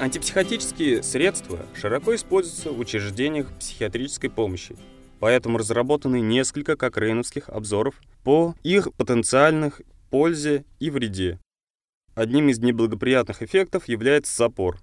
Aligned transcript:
Антипсихотические 0.00 1.02
средства 1.02 1.66
широко 1.74 2.14
используются 2.14 2.72
в 2.72 2.78
учреждениях 2.78 3.52
психиатрической 3.58 4.30
помощи, 4.30 4.74
поэтому 5.18 5.58
разработаны 5.58 6.22
несколько 6.22 6.74
кокрейновских 6.74 7.50
обзоров 7.50 8.00
по 8.24 8.54
их 8.62 8.90
потенциальных 8.94 9.82
пользе 10.08 10.64
и 10.78 10.88
вреде. 10.88 11.38
Одним 12.14 12.48
из 12.48 12.60
неблагоприятных 12.60 13.42
эффектов 13.42 13.88
является 13.88 14.34
запор. 14.34 14.78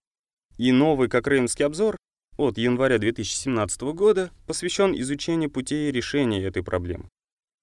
И 0.57 0.71
новый 0.71 1.09
кокрейновский 1.09 1.65
обзор 1.65 1.97
от 2.37 2.59
января 2.59 2.99
2017 2.99 3.81
года 3.95 4.29
посвящен 4.45 4.93
изучению 4.93 5.49
путей 5.49 5.91
решения 5.91 6.43
этой 6.43 6.61
проблемы. 6.61 7.09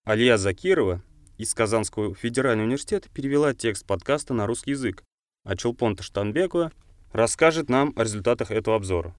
Алия 0.04 0.38
Закирова 0.38 1.02
из 1.38 1.54
Казанского 1.54 2.16
федерального 2.16 2.66
университета 2.66 3.08
перевела 3.10 3.54
текст 3.54 3.86
подкаста 3.86 4.34
на 4.34 4.48
русский 4.48 4.72
язык, 4.72 5.04
а 5.44 5.56
Чулпон 5.56 5.94
Таштанбекова 5.94 6.72
расскажет 7.14 7.70
нам 7.70 7.92
о 7.96 8.02
результатах 8.02 8.50
этого 8.50 8.76
обзора. 8.76 9.14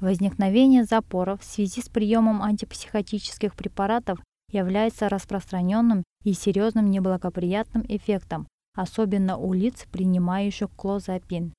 Возникновение 0.00 0.84
запоров 0.84 1.40
в 1.40 1.44
связи 1.44 1.80
с 1.80 1.88
приемом 1.88 2.42
антипсихотических 2.42 3.54
препаратов 3.54 4.20
является 4.50 5.08
распространенным 5.08 6.04
и 6.24 6.34
серьезным 6.34 6.90
неблагоприятным 6.90 7.84
эффектом, 7.88 8.46
особенно 8.74 9.38
у 9.38 9.52
лиц, 9.52 9.86
принимающих 9.90 10.70
клозапин. 10.76 11.54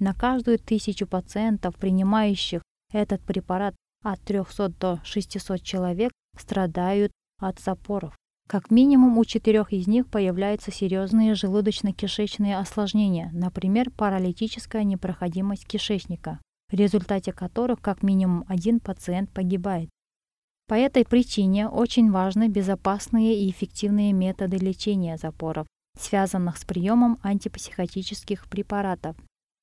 На 0.00 0.12
каждую 0.12 0.58
тысячу 0.58 1.06
пациентов, 1.06 1.76
принимающих 1.76 2.62
этот 2.92 3.22
препарат 3.22 3.74
от 4.02 4.20
300 4.22 4.68
до 4.68 5.00
600 5.04 5.62
человек, 5.62 6.12
страдают 6.36 7.12
от 7.38 7.58
запоров. 7.60 8.14
Как 8.46 8.70
минимум 8.70 9.16
у 9.16 9.24
четырех 9.24 9.72
из 9.72 9.86
них 9.86 10.06
появляются 10.06 10.70
серьезные 10.70 11.32
желудочно-кишечные 11.32 12.58
осложнения, 12.58 13.30
например, 13.32 13.90
паралитическая 13.90 14.84
непроходимость 14.84 15.66
кишечника, 15.66 16.40
в 16.70 16.74
результате 16.74 17.32
которых 17.32 17.80
как 17.80 18.02
минимум 18.02 18.44
один 18.46 18.80
пациент 18.80 19.30
погибает. 19.30 19.88
По 20.66 20.74
этой 20.74 21.04
причине 21.04 21.68
очень 21.68 22.10
важны 22.10 22.48
безопасные 22.48 23.38
и 23.38 23.50
эффективные 23.50 24.12
методы 24.12 24.58
лечения 24.58 25.16
запоров, 25.16 25.66
связанных 25.98 26.58
с 26.58 26.64
приемом 26.64 27.18
антипсихотических 27.22 28.48
препаратов. 28.48 29.16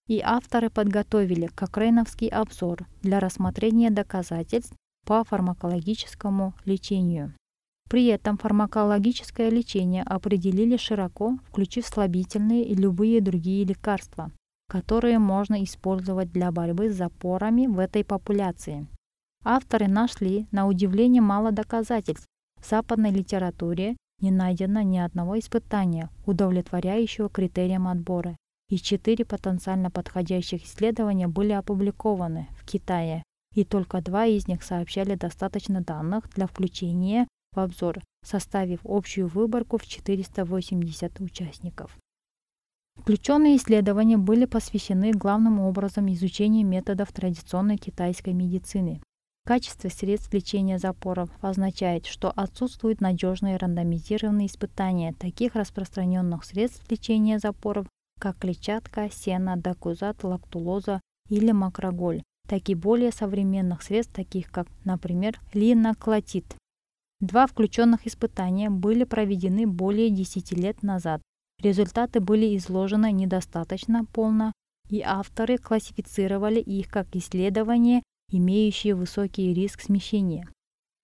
И 0.07 0.21
авторы 0.21 0.69
подготовили 0.69 1.47
Кокрейновский 1.47 2.27
обзор 2.27 2.87
для 3.01 3.19
рассмотрения 3.19 3.91
доказательств 3.91 4.75
по 5.05 5.23
фармакологическому 5.23 6.55
лечению. 6.65 7.33
При 7.91 8.05
этом 8.05 8.37
фармакологическое 8.37 9.49
лечение 9.49 10.03
определили 10.03 10.77
широко, 10.77 11.37
включив 11.49 11.85
слабительные 11.85 12.63
и 12.63 12.73
любые 12.73 13.19
другие 13.19 13.65
лекарства, 13.65 14.31
которые 14.69 15.19
можно 15.19 15.61
использовать 15.61 16.31
для 16.31 16.53
борьбы 16.53 16.89
с 16.89 16.95
запорами 16.95 17.67
в 17.67 17.79
этой 17.79 18.05
популяции. 18.05 18.87
Авторы 19.43 19.89
нашли, 19.89 20.47
на 20.51 20.67
удивление, 20.67 21.21
мало 21.21 21.51
доказательств. 21.51 22.27
В 22.61 22.69
западной 22.69 23.11
литературе 23.11 23.97
не 24.21 24.31
найдено 24.31 24.79
ни 24.83 24.97
одного 24.97 25.37
испытания, 25.37 26.09
удовлетворяющего 26.25 27.27
критериям 27.27 27.89
отбора, 27.89 28.37
и 28.69 28.77
четыре 28.77 29.25
потенциально 29.25 29.91
подходящих 29.91 30.63
исследования 30.63 31.27
были 31.27 31.51
опубликованы 31.51 32.47
в 32.57 32.65
Китае, 32.65 33.21
и 33.53 33.65
только 33.65 33.99
два 33.99 34.27
из 34.27 34.47
них 34.47 34.63
сообщали 34.63 35.15
достаточно 35.15 35.81
данных 35.81 36.29
для 36.33 36.47
включения 36.47 37.27
в 37.53 37.59
обзор, 37.59 38.01
составив 38.23 38.79
общую 38.83 39.27
выборку 39.27 39.77
в 39.77 39.85
480 39.85 41.19
участников. 41.21 41.97
Включенные 42.95 43.57
исследования 43.57 44.17
были 44.17 44.45
посвящены 44.45 45.11
главным 45.11 45.59
образом 45.59 46.11
изучению 46.11 46.67
методов 46.67 47.11
традиционной 47.11 47.77
китайской 47.77 48.33
медицины. 48.33 49.01
Качество 49.43 49.89
средств 49.89 50.31
лечения 50.33 50.77
запоров 50.77 51.31
означает, 51.41 52.05
что 52.05 52.29
отсутствуют 52.29 53.01
надежные 53.01 53.57
рандомизированные 53.57 54.45
испытания 54.45 55.13
таких 55.13 55.55
распространенных 55.55 56.45
средств 56.45 56.89
лечения 56.91 57.39
запоров, 57.39 57.87
как 58.19 58.37
клетчатка, 58.37 59.09
сено, 59.11 59.57
докузат, 59.57 60.23
лактулоза 60.23 61.01
или 61.27 61.51
макроголь, 61.51 62.21
так 62.47 62.69
и 62.69 62.75
более 62.75 63.11
современных 63.11 63.81
средств, 63.81 64.13
таких 64.13 64.51
как, 64.51 64.67
например, 64.85 65.39
линоклотид. 65.53 66.45
Два 67.21 67.45
включенных 67.45 68.07
испытания 68.07 68.71
были 68.71 69.03
проведены 69.03 69.67
более 69.67 70.09
10 70.09 70.51
лет 70.53 70.81
назад. 70.81 71.21
Результаты 71.61 72.19
были 72.19 72.57
изложены 72.57 73.11
недостаточно 73.11 74.05
полно, 74.05 74.53
и 74.89 75.01
авторы 75.01 75.59
классифицировали 75.59 76.59
их 76.59 76.89
как 76.89 77.15
исследования, 77.15 78.01
имеющие 78.31 78.95
высокий 78.95 79.53
риск 79.53 79.81
смещения. 79.81 80.49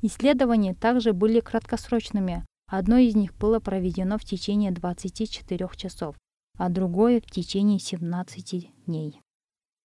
Исследования 0.02 0.74
также 0.74 1.14
были 1.14 1.40
краткосрочными. 1.40 2.44
Одно 2.68 2.98
из 2.98 3.16
них 3.16 3.36
было 3.36 3.60
проведено 3.60 4.18
в 4.18 4.26
течение 4.26 4.72
24 4.72 5.70
часов, 5.76 6.16
а 6.58 6.70
другое 6.70 7.22
в 7.22 7.30
течение 7.30 7.78
17 7.78 8.72
дней. 8.88 9.22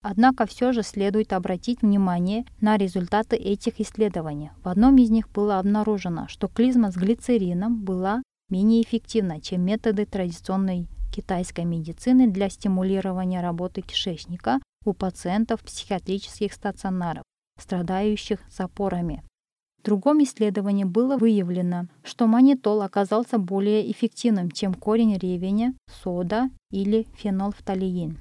Однако 0.03 0.47
все 0.47 0.71
же 0.71 0.81
следует 0.81 1.31
обратить 1.31 1.83
внимание 1.83 2.45
на 2.59 2.77
результаты 2.77 3.35
этих 3.35 3.79
исследований. 3.79 4.49
В 4.63 4.69
одном 4.69 4.97
из 4.97 5.11
них 5.11 5.29
было 5.29 5.59
обнаружено, 5.59 6.27
что 6.27 6.47
клизма 6.47 6.91
с 6.91 6.95
глицерином 6.95 7.83
была 7.83 8.23
менее 8.49 8.81
эффективна, 8.81 9.39
чем 9.39 9.61
методы 9.61 10.05
традиционной 10.05 10.87
китайской 11.13 11.65
медицины 11.65 12.27
для 12.27 12.49
стимулирования 12.49 13.41
работы 13.41 13.81
кишечника 13.81 14.59
у 14.85 14.93
пациентов 14.93 15.61
психиатрических 15.61 16.51
стационаров, 16.51 17.23
страдающих 17.59 18.39
запорами. 18.49 19.23
В 19.79 19.83
другом 19.83 20.23
исследовании 20.23 20.83
было 20.83 21.17
выявлено, 21.17 21.87
что 22.03 22.27
манитол 22.27 22.81
оказался 22.81 23.37
более 23.37 23.91
эффективным, 23.91 24.49
чем 24.49 24.73
корень 24.73 25.17
ревеня, 25.17 25.73
сода 26.03 26.49
или 26.71 27.07
фенолфталиин. 27.15 28.19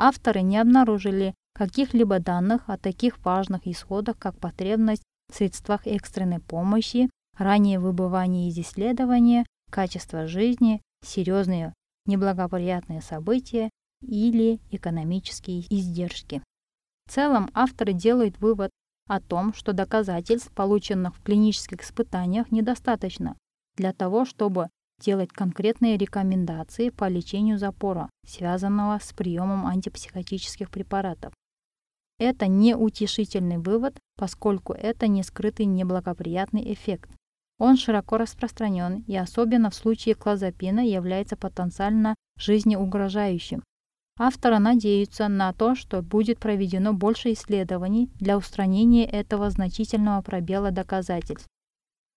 Авторы 0.00 0.42
не 0.42 0.58
обнаружили 0.58 1.34
каких-либо 1.54 2.20
данных 2.20 2.62
о 2.68 2.78
таких 2.78 3.18
важных 3.24 3.66
исходах, 3.66 4.16
как 4.16 4.38
потребность 4.38 5.02
в 5.28 5.34
средствах 5.34 5.88
экстренной 5.88 6.38
помощи, 6.38 7.10
раннее 7.36 7.80
выбывание 7.80 8.48
из 8.48 8.56
исследования, 8.60 9.44
качество 9.72 10.28
жизни, 10.28 10.82
серьезные 11.04 11.74
неблагоприятные 12.06 13.02
события 13.02 13.70
или 14.00 14.60
экономические 14.70 15.62
издержки. 15.68 16.44
В 17.06 17.10
целом 17.10 17.50
авторы 17.52 17.92
делают 17.92 18.38
вывод 18.38 18.70
о 19.08 19.20
том, 19.20 19.52
что 19.52 19.72
доказательств, 19.72 20.52
полученных 20.52 21.16
в 21.16 21.22
клинических 21.24 21.82
испытаниях, 21.82 22.52
недостаточно 22.52 23.36
для 23.76 23.92
того, 23.92 24.24
чтобы 24.24 24.68
делать 25.00 25.32
конкретные 25.32 25.96
рекомендации 25.96 26.90
по 26.90 27.08
лечению 27.08 27.58
запора, 27.58 28.10
связанного 28.26 28.98
с 29.02 29.12
приемом 29.12 29.66
антипсихотических 29.66 30.70
препаратов. 30.70 31.32
Это 32.18 32.48
не 32.48 32.74
утешительный 32.74 33.58
вывод, 33.58 33.96
поскольку 34.16 34.72
это 34.72 35.06
не 35.06 35.22
скрытый 35.22 35.66
неблагоприятный 35.66 36.72
эффект. 36.72 37.10
Он 37.58 37.76
широко 37.76 38.18
распространен 38.18 39.04
и 39.06 39.16
особенно 39.16 39.70
в 39.70 39.74
случае 39.74 40.14
клозапина 40.14 40.80
является 40.80 41.36
потенциально 41.36 42.14
жизнеугрожающим. 42.38 43.62
Авторы 44.18 44.58
надеются 44.58 45.28
на 45.28 45.52
то, 45.52 45.76
что 45.76 46.02
будет 46.02 46.40
проведено 46.40 46.92
больше 46.92 47.32
исследований 47.32 48.10
для 48.18 48.36
устранения 48.36 49.06
этого 49.06 49.48
значительного 49.50 50.22
пробела 50.22 50.72
доказательств 50.72 51.46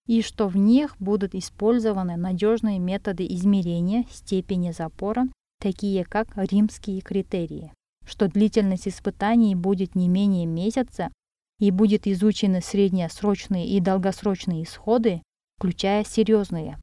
и 0.08 0.22
что 0.22 0.48
в 0.48 0.58
них 0.58 0.96
будут 1.00 1.36
использованы 1.36 2.18
надежные 2.18 2.80
методы 2.80 3.26
измерения 3.28 4.06
степени 4.12 4.72
запора, 4.72 5.28
такие 5.60 6.06
как 6.06 6.36
римские 6.36 7.02
критерии, 7.02 7.72
что 8.06 8.28
длительность 8.28 8.88
испытаний 8.88 9.56
будет 9.56 9.96
не 9.96 10.08
менее 10.08 10.46
месяца 10.46 11.12
и 11.60 11.70
будет 11.72 12.08
изучены 12.08 12.62
среднесрочные 12.62 13.68
и 13.68 13.80
долгосрочные 13.80 14.64
исходы, 14.64 15.22
включая 15.58 16.04
серьезные. 16.04 16.80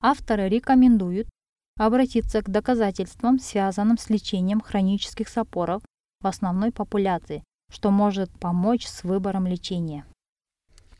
Авторы 0.00 0.48
рекомендуют 0.48 1.28
обратиться 1.76 2.42
к 2.42 2.50
доказательствам, 2.50 3.38
связанным 3.38 3.98
с 3.98 4.08
лечением 4.08 4.60
хронических 4.60 5.28
запоров 5.28 5.82
в 6.20 6.26
основной 6.26 6.72
популяции, 6.72 7.42
что 7.70 7.90
может 7.90 8.30
помочь 8.38 8.86
с 8.86 9.02
выбором 9.02 9.46
лечения. 9.46 10.04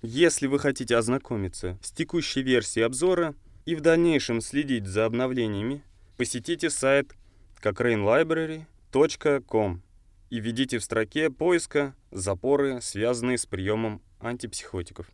Если 0.02 0.46
вы 0.46 0.58
хотите 0.58 0.96
ознакомиться 0.96 1.78
с 1.82 1.92
текущей 1.92 2.40
версией 2.42 2.86
обзора 2.86 3.34
и 3.66 3.74
в 3.74 3.82
дальнейшем 3.82 4.40
следить 4.40 4.86
за 4.86 5.04
обновлениями, 5.04 5.84
посетите 6.16 6.70
сайт 6.70 7.14
cochranelibrary.com 7.62 9.82
и 10.30 10.40
введите 10.40 10.78
в 10.78 10.84
строке 10.84 11.28
поиска 11.30 11.94
запоры, 12.10 12.80
связанные 12.80 13.36
с 13.36 13.44
приемом 13.44 14.00
антипсихотиков. 14.20 15.06